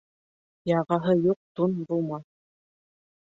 [0.69, 2.25] Яғаһы юҡ тун булмаҫ